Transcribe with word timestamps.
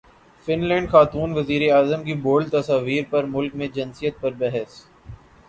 fun 0.47 0.63
land 0.63 0.89
خاتون 0.91 1.33
وزیراعظم 1.33 2.03
کی 2.03 2.13
بولڈ 2.23 2.51
تصاویر 2.51 3.03
پر 3.09 3.23
ملک 3.27 3.55
میں 3.55 3.67
جنسیت 3.75 4.19
پر 4.21 4.31
بحث 4.39 4.81